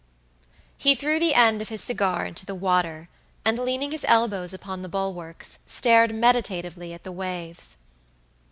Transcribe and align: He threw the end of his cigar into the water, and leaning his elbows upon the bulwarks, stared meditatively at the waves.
He 0.79 0.95
threw 0.95 1.19
the 1.19 1.35
end 1.35 1.61
of 1.61 1.69
his 1.69 1.79
cigar 1.83 2.25
into 2.25 2.43
the 2.43 2.55
water, 2.55 3.07
and 3.45 3.59
leaning 3.59 3.91
his 3.91 4.03
elbows 4.07 4.51
upon 4.51 4.81
the 4.81 4.89
bulwarks, 4.89 5.59
stared 5.67 6.11
meditatively 6.15 6.91
at 6.91 7.03
the 7.03 7.11
waves. 7.11 7.77